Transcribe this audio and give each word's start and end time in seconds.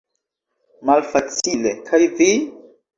Malfacile; 0.89 1.77
kaj 1.91 2.05
vi? 2.19 2.29